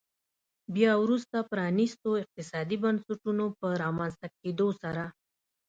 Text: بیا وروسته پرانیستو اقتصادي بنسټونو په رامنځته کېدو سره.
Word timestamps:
بیا 0.75 0.91
وروسته 1.03 1.37
پرانیستو 1.51 2.09
اقتصادي 2.23 2.77
بنسټونو 2.83 3.45
په 3.59 3.67
رامنځته 3.83 4.27
کېدو 4.39 4.67
سره. 4.81 5.03